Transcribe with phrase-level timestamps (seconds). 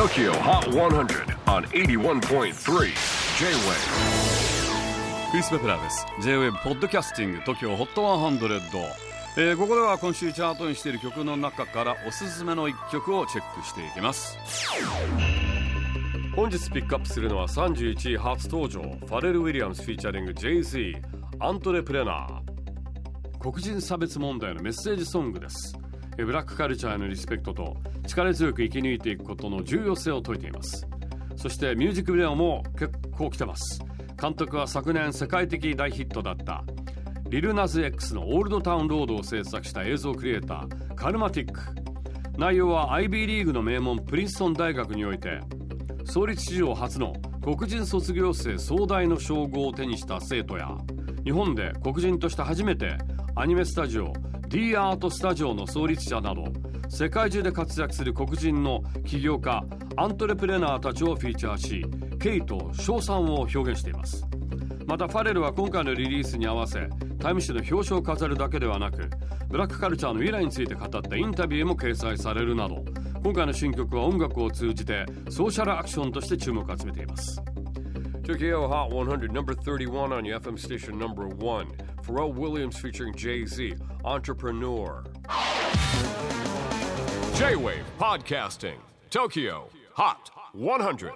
[0.00, 2.54] TOKYO HOT 100 on 81.3 J-WAVE
[5.30, 6.06] クリス・ベプラーです。
[6.22, 8.82] J-WAVE ポッドキャスティング TOKYO HOT 100、
[9.36, 14.38] えー、ここでは今週チャートにしている曲の中からおすすめの一曲をチェックしていきます。
[16.34, 20.94] 本日ピックアップするのは31位初登場ファレル・ウィリアムスフィーチャリング Jay-Z
[21.40, 23.38] アントレプレナー。
[23.38, 25.76] 黒人差別問題のメッセージソングです。
[26.24, 30.86] ブラックカルチャーへのリスペクトと力強く生き抜いていくことの重要性を説いています。
[31.36, 33.82] そしてミュージックビデオも結構来てます。
[34.20, 36.62] 監督は昨年世界的大ヒットだった
[37.30, 41.60] リルナズ X のオールドタウンロードを制作した映像クリエイターカルマティック
[42.36, 45.40] 内容は IB リーグの名門プリンストン大学において
[46.04, 50.76] 創立史上初の黒人卒業生総大の称号を手にした生徒や
[51.24, 52.98] 日本で黒人として初めて
[53.36, 54.12] アニメスタジオ
[54.50, 56.44] D アートスタジオの創立者など
[56.88, 61.84] 世界中で活躍する黒人の起業家アントレプレナーたちをフィーチャーし
[62.18, 64.26] ケイと賞賛を表現しています。
[64.88, 66.88] またファレルは今回のリリースに合わせ
[67.20, 69.08] タイム誌の表彰を飾るだけではなく
[69.48, 72.84] ブラックカルチャーの未来について語ったインタビューも掲載されるなど
[73.22, 77.40] 今回の新曲は音楽を通じてソーシャルアクションとして注目を集めています。
[78.24, 81.66] Tokyo Hot 100 number 31 on your FM station number 1
[82.10, 85.04] Pharrell Williams featuring Jay-Z Entrepreneur.
[87.36, 88.78] J-Wave Podcasting
[89.10, 91.12] Tokyo Hot 100